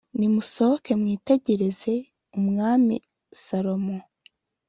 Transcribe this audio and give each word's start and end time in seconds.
nimusohoke 0.17 0.91
Mwitegereze 1.01 1.93
umwami 2.39 2.95
Salomo 3.43 3.97